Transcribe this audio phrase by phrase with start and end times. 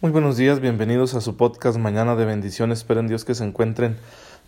[0.00, 2.78] Muy buenos días, bienvenidos a su podcast Mañana de Bendiciones.
[2.78, 3.96] Espero en Dios que se encuentren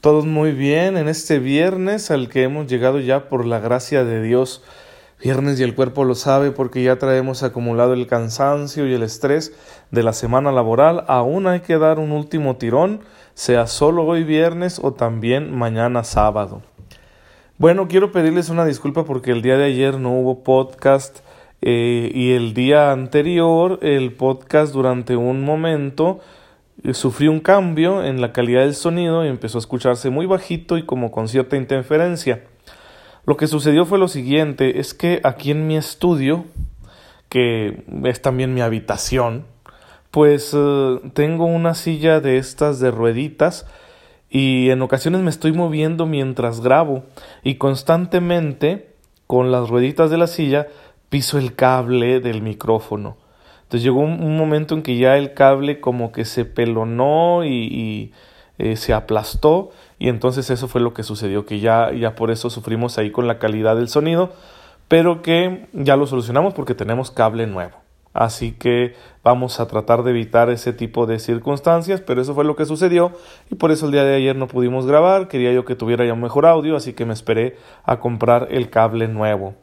[0.01, 4.23] todos muy bien en este viernes al que hemos llegado ya por la gracia de
[4.23, 4.63] Dios.
[5.21, 9.53] Viernes y el cuerpo lo sabe porque ya traemos acumulado el cansancio y el estrés
[9.91, 11.05] de la semana laboral.
[11.09, 13.01] Aún hay que dar un último tirón,
[13.35, 16.63] sea solo hoy viernes o también mañana sábado.
[17.59, 21.23] Bueno, quiero pedirles una disculpa porque el día de ayer no hubo podcast
[21.63, 26.21] eh, y el día anterior el podcast durante un momento
[26.83, 30.79] eh, sufrió un cambio en la calidad del sonido y empezó a escucharse muy bajito
[30.79, 32.45] y como con cierta interferencia.
[33.27, 36.47] Lo que sucedió fue lo siguiente, es que aquí en mi estudio,
[37.29, 39.45] que es también mi habitación,
[40.11, 43.67] pues eh, tengo una silla de estas de rueditas
[44.31, 47.05] y en ocasiones me estoy moviendo mientras grabo
[47.43, 48.95] y constantemente
[49.27, 50.69] con las rueditas de la silla
[51.11, 53.19] piso el cable del micrófono.
[53.65, 58.13] Entonces llegó un, momento en que ya el cable como que se pelonó y,
[58.59, 62.51] eh, se aplastó y entonces eso fue lo que sucedió, que ya, ya por eso
[62.51, 64.33] sufrimos ahí con la calidad del sonido,
[64.89, 67.77] pero que ya lo solucionamos porque tenemos cable nuevo.
[68.13, 72.57] Así que vamos a tratar de evitar ese tipo de circunstancias, pero eso fue lo
[72.57, 73.13] que sucedió
[73.51, 76.13] y por eso el día de ayer no pudimos grabar, quería yo que tuviera ya
[76.13, 79.55] un mejor audio, así que me esperé a comprar el cable nuevo.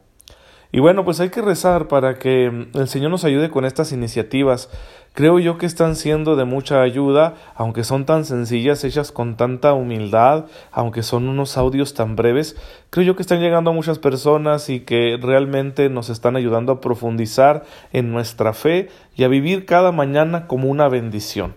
[0.70, 3.92] Y bueno, pues hay que rezar para que mm, el Señor nos ayude con estas
[3.92, 4.68] iniciativas.
[5.14, 9.72] Creo yo que están siendo de mucha ayuda, aunque son tan sencillas, hechas con tanta
[9.72, 12.56] humildad, aunque son unos audios tan breves,
[12.90, 16.80] creo yo que están llegando a muchas personas y que realmente nos están ayudando a
[16.80, 21.56] profundizar en nuestra fe y a vivir cada mañana como una bendición,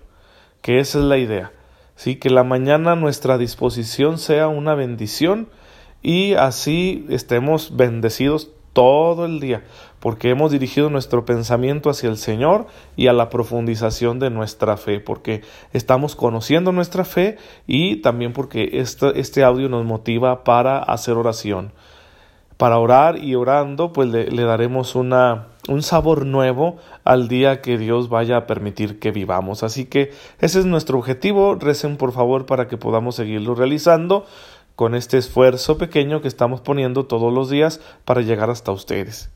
[0.61, 1.51] que esa es la idea.
[1.95, 5.49] Sí, que la mañana nuestra disposición sea una bendición
[6.01, 9.63] y así estemos bendecidos todo el día,
[9.99, 14.99] porque hemos dirigido nuestro pensamiento hacia el Señor y a la profundización de nuestra fe,
[14.99, 15.41] porque
[15.73, 21.71] estamos conociendo nuestra fe y también porque este, este audio nos motiva para hacer oración.
[22.57, 28.07] Para orar y orando, pues le, daremos una, un sabor nuevo al día que Dios
[28.07, 29.63] vaya a permitir que vivamos.
[29.63, 31.55] Así que ese es nuestro objetivo.
[31.55, 34.27] Recen por favor para que podamos seguirlo realizando
[34.81, 39.29] con este esfuerzo pequeño que estamos poniendo todos los días para llegar hasta ustedes.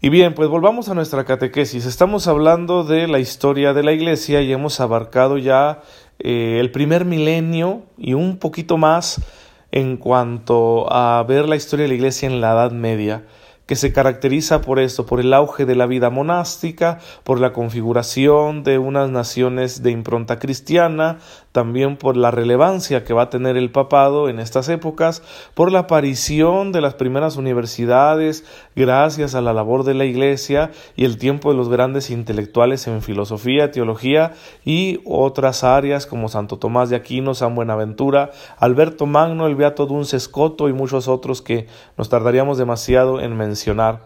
[0.00, 1.86] Y bien, pues volvamos a nuestra catequesis.
[1.86, 5.82] Estamos hablando de la historia de la Iglesia y hemos abarcado ya
[6.18, 9.22] eh, el primer milenio y un poquito más
[9.70, 13.22] en cuanto a ver la historia de la Iglesia en la Edad Media
[13.66, 18.62] que se caracteriza por esto, por el auge de la vida monástica, por la configuración
[18.62, 21.18] de unas naciones de impronta cristiana,
[21.54, 25.22] también por la relevancia que va a tener el papado en estas épocas,
[25.54, 28.44] por la aparición de las primeras universidades
[28.74, 33.02] gracias a la labor de la Iglesia y el tiempo de los grandes intelectuales en
[33.02, 34.32] filosofía, teología
[34.64, 40.16] y otras áreas como Santo Tomás de Aquino, San Buenaventura, Alberto Magno, el Beato Dunce
[40.16, 44.00] Escoto y muchos otros que nos tardaríamos demasiado en mencionar.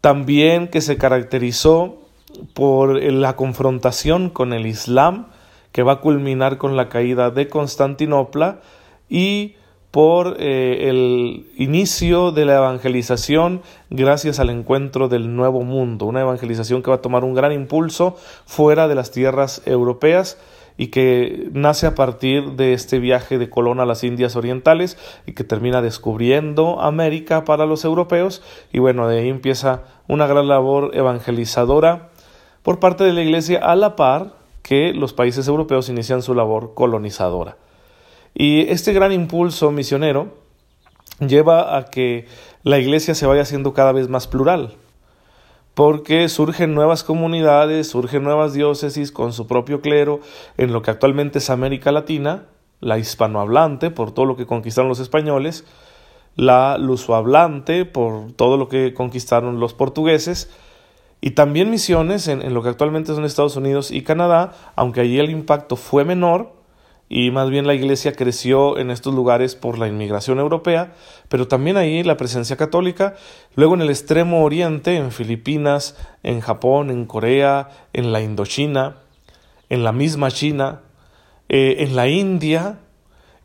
[0.00, 1.98] También que se caracterizó
[2.52, 5.28] por la confrontación con el Islam,
[5.72, 8.60] que va a culminar con la caída de Constantinopla
[9.08, 9.56] y
[9.90, 13.60] por eh, el inicio de la evangelización
[13.90, 18.16] gracias al encuentro del nuevo mundo, una evangelización que va a tomar un gran impulso
[18.46, 20.38] fuera de las tierras europeas
[20.78, 24.96] y que nace a partir de este viaje de Colón a las Indias Orientales
[25.26, 28.42] y que termina descubriendo América para los europeos.
[28.72, 32.08] Y bueno, de ahí empieza una gran labor evangelizadora
[32.62, 36.74] por parte de la Iglesia a la par que los países europeos inician su labor
[36.74, 37.56] colonizadora.
[38.34, 40.34] Y este gran impulso misionero
[41.20, 42.26] lleva a que
[42.62, 44.74] la iglesia se vaya haciendo cada vez más plural,
[45.74, 50.20] porque surgen nuevas comunidades, surgen nuevas diócesis con su propio clero
[50.56, 52.46] en lo que actualmente es América Latina,
[52.80, 55.64] la hispanohablante por todo lo que conquistaron los españoles,
[56.36, 60.50] la lusohablante por todo lo que conquistaron los portugueses,
[61.24, 65.30] y también misiones en, lo que actualmente son Estados Unidos y Canadá, aunque allí el
[65.30, 66.52] impacto fue menor
[67.08, 70.94] y más bien la iglesia creció en estos lugares por la inmigración europea,
[71.28, 73.14] pero también ahí la presencia católica,
[73.54, 78.96] luego en el extremo oriente, en Filipinas, en Japón, en Corea, en la Indochina,
[79.68, 80.80] en la misma China,
[81.48, 82.80] eh, en la India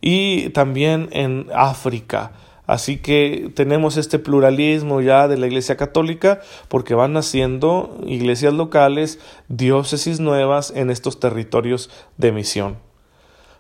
[0.02, 2.32] y también en África.
[2.68, 9.20] Así que tenemos este pluralismo ya de la Iglesia Católica porque van naciendo iglesias locales,
[9.48, 12.78] diócesis nuevas en estos territorios de misión.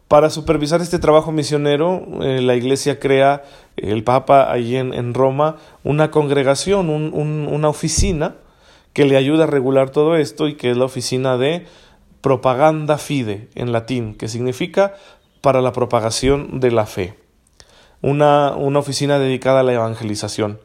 [0.09, 3.43] Para supervisar este trabajo misionero, eh, la Iglesia crea,
[3.77, 8.35] el Papa allí en, Roma, una congregación, una oficina
[8.93, 11.65] que le ayuda a regular todo esto y que es la oficina de
[12.21, 14.95] propaganda fide en latín, que significa
[15.41, 17.26] para la propagación de la fe.
[18.01, 20.59] Una, una oficina dedicada a la evangelización.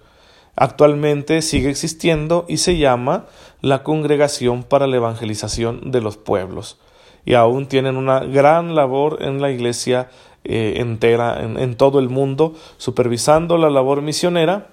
[0.54, 3.26] Actualmente sigue existiendo y se llama
[3.62, 6.78] la Congregación para la Evangelización de los Pueblos.
[7.24, 10.10] Y aún tienen una gran labor en la iglesia
[10.44, 14.66] eh, entera, en, todo el mundo, supervisando la labor misionera,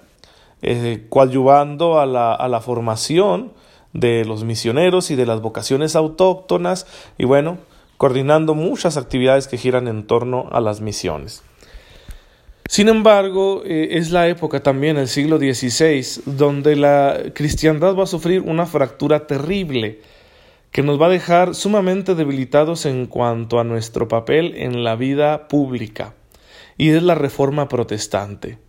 [0.62, 3.54] eh, coadyuvando a la, a la formación
[3.94, 7.58] de los misioneros y de las vocaciones autóctonas y bueno,
[7.98, 11.44] coordinando muchas actividades que giran en torno a las misiones.
[12.70, 18.06] Sin embargo, eh, es la época también, el siglo XVI, donde la cristiandad va a
[18.06, 20.02] sufrir una fractura terrible
[20.70, 25.48] que nos va a dejar sumamente debilitados en cuanto a nuestro papel en la vida
[25.48, 26.14] pública,
[26.78, 28.60] y es la reforma protestante.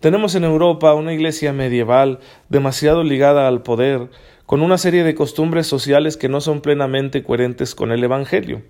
[0.00, 4.10] Tenemos en Europa una iglesia medieval demasiado ligada al poder,
[4.46, 8.62] con una serie de costumbres sociales que no son plenamente coherentes con el Evangelio.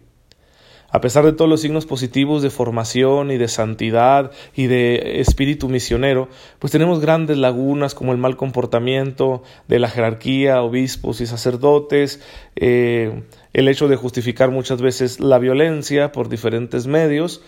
[0.94, 5.70] A pesar de todos los signos positivos de formación y de santidad y de espíritu
[5.70, 6.28] misionero,
[6.58, 12.20] pues tenemos grandes lagunas como el mal comportamiento de la jerarquía, obispos y sacerdotes,
[12.56, 13.22] eh,
[13.54, 17.40] el hecho de justificar muchas veces la violencia por diferentes medios,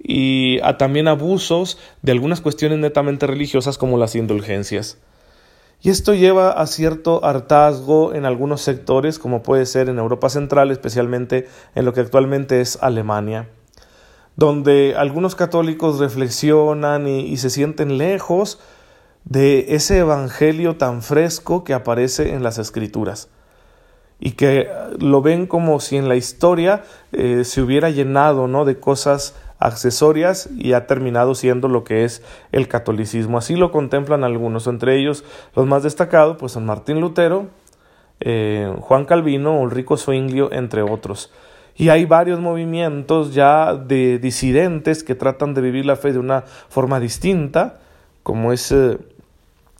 [0.00, 4.98] y también abusos de algunas cuestiones netamente religiosas como las indulgencias.
[5.80, 10.72] Y esto lleva a cierto hartazgo en algunos sectores, como puede ser en Europa Central,
[10.72, 13.48] especialmente en lo que actualmente es Alemania,
[14.34, 18.58] donde algunos católicos reflexionan y, se sienten lejos
[19.24, 23.28] de ese evangelio tan fresco que aparece en las escrituras
[24.20, 26.82] y que lo ven como si en la historia
[27.12, 28.64] eh, se hubiera llenado ¿no?
[28.64, 32.22] de cosas accesorias y ha terminado siendo lo que es
[32.52, 33.38] el catolicismo.
[33.38, 35.24] Así lo contemplan algunos, entre ellos
[35.54, 37.46] los más destacados, pues San Martín Lutero,
[38.20, 41.32] eh, Juan Calvino, Ulrico Zwinglio, entre otros.
[41.76, 46.42] Y hay varios movimientos ya de disidentes que tratan de vivir la fe de una
[46.42, 47.78] forma distinta,
[48.24, 48.98] como es eh,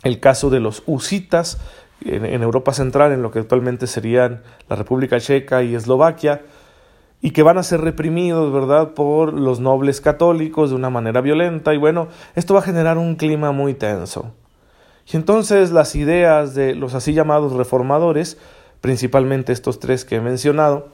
[0.05, 1.59] el caso de los husitas
[2.05, 6.43] en, en Europa Central, en lo que actualmente serían la República Checa y Eslovaquia,
[7.21, 11.75] y que van a ser reprimidos, ¿verdad?, por los nobles católicos de una manera violenta
[11.75, 14.33] y bueno, esto va a generar un clima muy tenso.
[15.11, 18.39] Y entonces las ideas de los así llamados reformadores,
[18.81, 20.89] principalmente estos tres que he mencionado,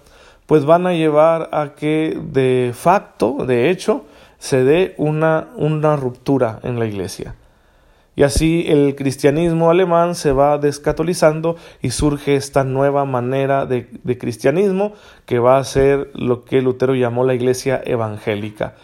[0.47, 4.05] pues van a llevar a que de facto, de hecho,
[4.39, 7.35] se dé una, una ruptura en la iglesia.
[8.17, 13.89] Y así el cristianismo alemán se va descatolizando y surge esta nueva manera de,
[14.19, 14.93] cristianismo
[15.27, 18.75] que va a ser lo que Lutero llamó la iglesia evangélica.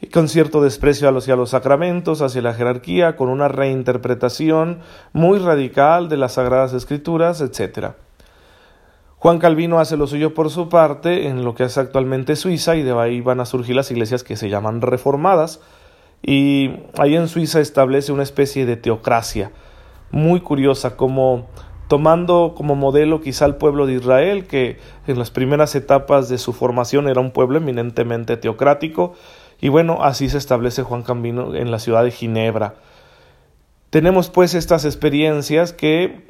[0.00, 4.80] Y con cierto desprecio hacia los sacramentos, hacia la jerarquía, con una reinterpretación
[5.12, 7.90] muy radical de las sagradas escrituras, etc.
[9.18, 12.82] Juan Calvino hace lo suyo por su parte en lo que es actualmente Suiza y
[12.82, 15.60] de ahí van a surgir las iglesias que se llaman reformadas,
[16.22, 19.50] y ahí en Suiza establece una especie de teocracia
[20.10, 21.48] muy curiosa, como
[21.88, 26.52] tomando como modelo quizá el pueblo de Israel, que en las primeras etapas de su
[26.52, 29.14] formación era un pueblo eminentemente teocrático,
[29.60, 32.76] y bueno, así se establece Juan Cambino en la ciudad de Ginebra.
[33.90, 36.28] Tenemos pues estas experiencias que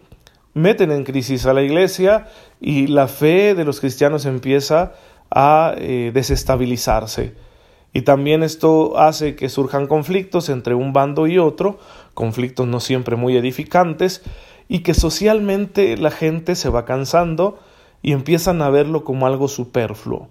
[0.54, 2.26] meten en crisis a la iglesia
[2.60, 4.94] y la fe de los cristianos empieza
[5.31, 7.34] a eh, desestabilizarse.
[7.93, 11.79] Y también esto hace que surjan conflictos entre un bando y otro,
[12.15, 14.23] conflictos no siempre muy edificantes,
[14.69, 17.59] y que socialmente la gente se va cansando
[18.03, 20.29] y empiezan a verlo como algo superfluo.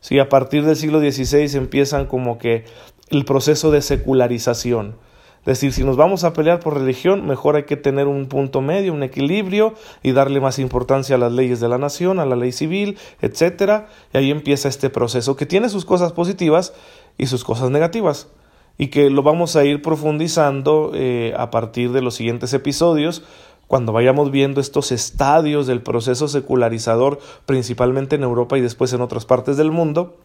[0.00, 2.64] Sí, a partir del siglo XVI empiezan como que
[3.10, 4.96] el proceso de secularización
[5.44, 8.92] decir, si nos vamos a pelear por religión, mejor hay que tener un punto medio,
[8.92, 12.52] un equilibrio y darle más importancia a las leyes de la nación, a la ley
[12.52, 13.88] civil, etcétera.
[14.12, 16.72] Y ahí empieza este proceso que tiene sus cosas positivas
[17.18, 18.28] y sus cosas negativas
[18.78, 23.22] y que lo vamos a ir profundizando eh, a partir de los siguientes episodios
[23.66, 29.24] cuando vayamos viendo estos estadios del proceso secularizador, principalmente en Europa y después en otras
[29.24, 30.16] partes del mundo.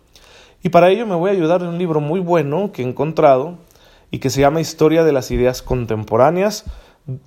[0.63, 3.57] Y para ello me voy a ayudar en un libro muy bueno que he encontrado,
[4.11, 6.65] y que se llama Historia de las Ideas Contemporáneas,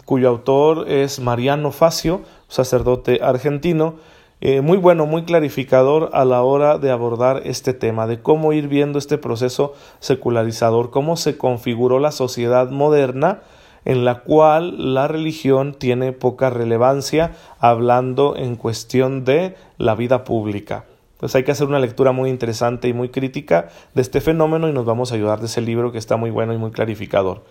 [0.05, 3.97] cuyo autor es Mariano Facio, sacerdote argentino,
[4.43, 8.69] eh, muy bueno, muy clarificador a la hora de abordar este tema, de cómo ir
[8.69, 13.43] viendo este proceso secularizador, cómo se configuró la sociedad moderna
[13.85, 20.85] en la cual la religión tiene poca relevancia hablando en cuestión de la vida pública.
[21.21, 24.73] Pues hay que hacer una lectura muy interesante y muy crítica de este fenómeno y
[24.73, 27.45] nos vamos a ayudar de ese libro que está muy bueno y muy clarificador.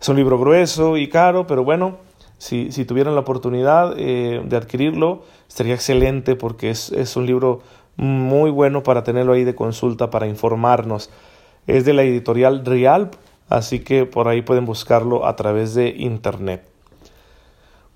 [0.00, 1.98] Es un libro grueso y caro, pero bueno,
[2.40, 7.62] Si, si tuvieran la oportunidad eh, de adquirirlo, sería excelente porque es, es un libro
[7.96, 11.10] muy bueno para tenerlo ahí de consulta, para informarnos.
[11.66, 13.14] Es de la editorial Rialp,
[13.48, 16.62] así que por ahí pueden buscarlo a través de internet.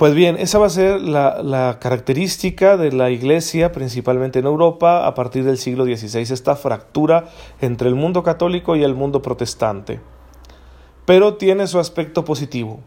[0.03, 5.15] Pues bien, esa va a ser la, característica de la Iglesia, principalmente en Europa, a
[5.15, 7.29] partir del siglo XVI, esta fractura
[7.61, 10.01] entre el mundo católico y el mundo protestante.
[11.05, 12.81] Pero tiene su aspecto positivo,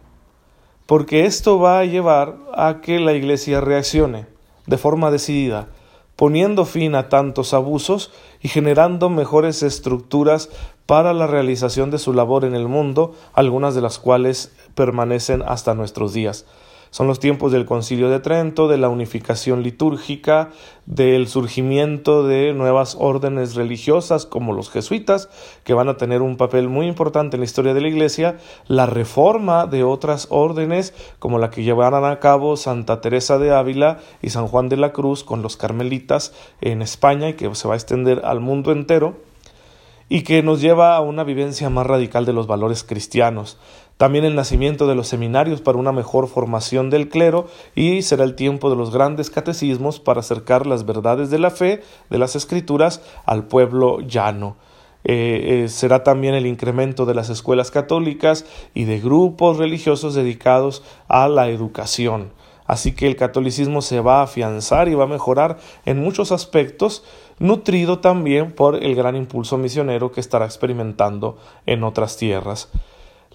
[0.88, 4.28] porque esto va a llevar a que la Iglesia reaccione
[4.68, 5.70] de forma decidida,
[6.18, 10.50] poniendo fin a tantos abusos y generando mejores estructuras
[10.86, 15.76] para la realización de su labor en el mundo, algunas de las cuales permanecen hasta
[15.76, 16.46] nuestros días.
[16.96, 20.52] Son los tiempos del Concilio de Trento, de la unificación litúrgica,
[20.86, 25.28] del surgimiento de nuevas órdenes religiosas como los jesuitas,
[25.66, 28.38] que van a tener un papel muy importante en la historia de la Iglesia,
[28.68, 34.00] la reforma de otras órdenes como la que llevarán a cabo Santa Teresa de Ávila
[34.22, 37.74] y San Juan de la Cruz con los carmelitas en España y que se va
[37.74, 39.18] a extender al mundo entero
[40.08, 43.58] y que nos lleva a una vivencia más radical de los valores cristianos.
[43.98, 48.36] También el nacimiento de los seminarios para una mejor formación del clero y será el
[48.36, 53.02] tiempo de los grandes catecismos para acercar las verdades de la fe, de las escrituras,
[53.26, 54.58] al pueblo llano.
[55.06, 60.84] Eh, eh, será también el incremento de las escuelas católicas y de grupos religiosos dedicados
[61.08, 62.34] a la educación.
[62.66, 67.06] Así que el catolicismo se va a afianzar y va a mejorar en muchos aspectos,
[67.40, 72.70] nutrido también por el gran impulso misionero que estará experimentando en otras tierras.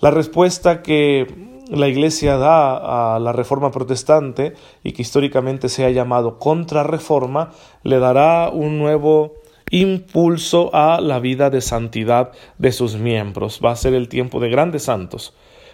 [0.00, 1.26] La respuesta que
[1.70, 7.52] la Iglesia da a la reforma protestante y que históricamente se ha llamado contrarreforma
[7.84, 9.34] le dará un nuevo
[9.70, 13.60] impulso a la vida de santidad de sus miembros.
[13.64, 15.32] Va a ser el tiempo de grandes santos,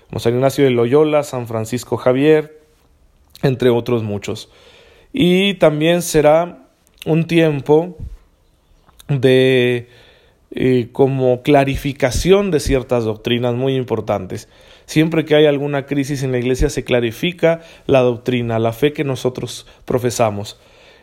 [0.09, 2.61] como San Ignacio de Loyola, San Francisco Javier,
[3.43, 4.51] entre otros muchos.
[5.13, 6.67] Y también será
[7.07, 7.97] un tiempo
[9.09, 9.89] de
[10.51, 14.49] eh, como clarificación de ciertas doctrinas muy importantes.
[14.87, 19.05] Siempre que hay alguna crisis en la Iglesia se clarifica la doctrina, la fe que
[19.05, 20.59] nosotros profesamos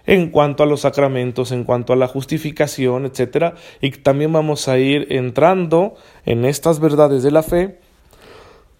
[0.05, 4.77] en cuanto a los sacramentos, en cuanto a la justificación, etcétera, y también vamos a
[4.77, 5.95] ir entrando
[6.25, 7.77] en estas verdades de la fe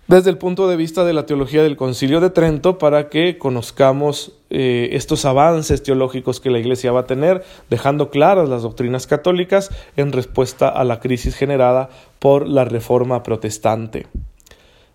[0.07, 4.33] desde el punto de vista de la teología del Concilio de Trento para que conozcamos
[4.49, 9.69] eh, estos avances teológicos que la Iglesia va a tener, dejando claras las doctrinas católicas
[9.95, 14.07] en respuesta a la crisis generada por la Reforma protestante.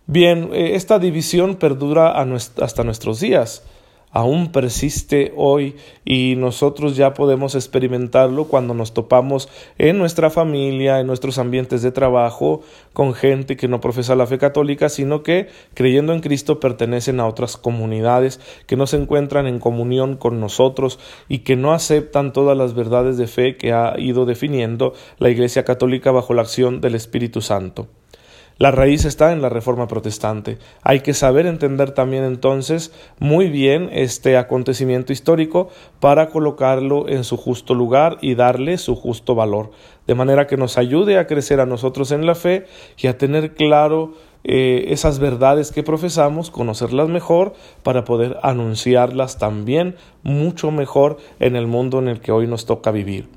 [0.07, 2.15] Bien, eh, esta división perdura
[2.61, 3.63] hasta nuestros días
[4.11, 9.49] aún persiste hoy y nosotros ya podemos experimentarlo cuando nos topamos
[9.79, 12.63] en nuestra familia, en nuestros ambientes de trabajo,
[12.93, 17.27] con gente que no profesa la fe católica, sino que creyendo en Cristo pertenecen a
[17.27, 20.99] otras comunidades que no se encuentran en comunión con nosotros
[21.29, 25.65] y que no aceptan todas las verdades de fe que ha ido definiendo la Iglesia
[25.65, 27.89] católica bajo la acción del Espíritu Santo.
[28.59, 30.59] La raíz está en la reforma protestante.
[30.83, 35.69] Hay que saber entender también entonces muy bien este acontecimiento histórico
[36.01, 39.71] para colocarlo en su justo lugar y darle su justo valor,
[40.09, 43.55] de manera que nos ayude a crecer a nosotros en la fe y a tener
[43.55, 47.53] claro eh, esas verdades que profesamos, conocerlas mejor
[47.85, 52.91] para poder anunciarlas también mucho mejor en el mundo en el que hoy nos toca
[52.91, 53.29] vivir.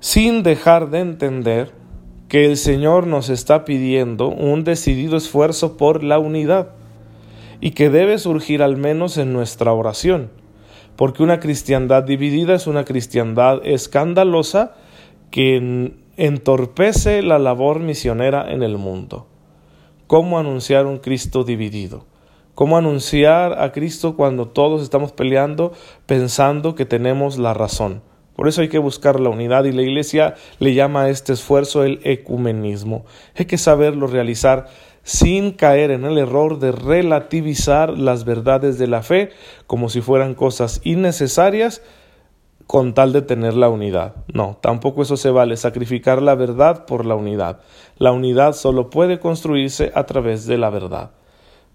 [0.00, 1.85] Sin dejar de entender
[2.36, 6.68] que el Señor nos está pidiendo un decidido esfuerzo por la unidad
[7.62, 10.30] y que debe surgir al menos en nuestra oración,
[10.96, 14.74] porque una cristiandad dividida es una cristiandad escandalosa
[15.30, 19.26] que entorpece la labor misionera en el mundo.
[20.06, 22.04] ¿Cómo anunciar un Cristo dividido?
[22.54, 25.72] ¿Cómo anunciar a Cristo cuando todos estamos peleando
[26.04, 28.02] pensando que tenemos la razón?
[28.36, 31.84] Por eso hay que buscar la unidad y la Iglesia le llama a este esfuerzo
[31.84, 33.06] el ecumenismo.
[33.34, 34.66] Hay que saberlo realizar
[35.02, 39.30] sin caer en el error de relativizar las verdades de la fe
[39.66, 41.80] como si fueran cosas innecesarias
[42.66, 44.16] con tal de tener la unidad.
[44.32, 47.60] No, tampoco eso se vale, sacrificar la verdad por la unidad.
[47.96, 51.12] La unidad solo puede construirse a través de la verdad.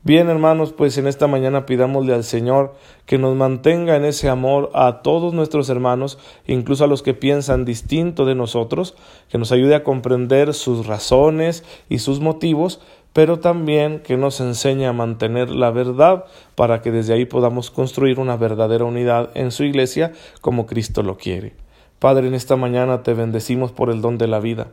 [0.03, 2.73] Bien, hermanos, pues en esta mañana pidámosle al Señor
[3.05, 6.17] que nos mantenga en ese amor a todos nuestros hermanos,
[6.47, 8.95] incluso a los que piensan distinto de nosotros,
[9.29, 12.81] que nos ayude a comprender sus razones y sus motivos,
[13.13, 18.19] pero también que nos enseñe a mantener la verdad para que desde ahí podamos construir
[18.19, 21.53] una verdadera unidad en su iglesia como Cristo lo quiere.
[21.99, 24.69] Padre, en esta mañana te bendecimos por el don de la vida,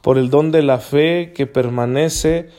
[0.00, 2.50] por el don de la fe que permanece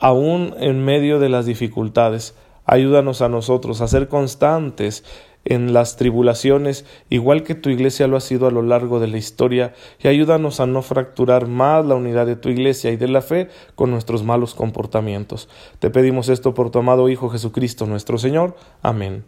[0.00, 2.34] aún en medio de las dificultades.
[2.64, 5.04] Ayúdanos a nosotros a ser constantes
[5.44, 9.16] en las tribulaciones, igual que tu iglesia lo ha sido a lo largo de la
[9.16, 13.22] historia, y ayúdanos a no fracturar más la unidad de tu iglesia y de la
[13.22, 15.48] fe con nuestros malos comportamientos.
[15.78, 18.56] Te pedimos esto por tu amado Hijo Jesucristo nuestro Señor.
[18.82, 19.24] Amén.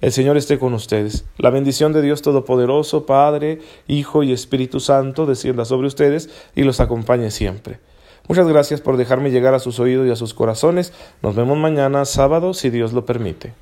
[0.00, 1.26] El Señor esté con ustedes.
[1.38, 6.80] La bendición de Dios Todopoderoso, Padre, Hijo y Espíritu Santo, descienda sobre ustedes y los
[6.80, 7.78] acompañe siempre.
[8.28, 10.92] Muchas gracias por dejarme llegar a sus oídos y a sus corazones.
[11.22, 13.52] Nos vemos mañana, sábado, si Dios lo permite.